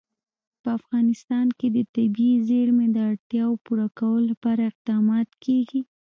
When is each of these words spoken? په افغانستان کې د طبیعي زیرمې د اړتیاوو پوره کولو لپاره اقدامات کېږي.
په 0.61 0.69
افغانستان 0.79 1.47
کې 1.57 1.67
د 1.75 1.77
طبیعي 1.95 2.37
زیرمې 2.49 2.87
د 2.91 2.97
اړتیاوو 3.09 3.61
پوره 3.65 3.87
کولو 3.99 4.23
لپاره 4.31 4.61
اقدامات 4.71 5.29
کېږي. 5.45 5.81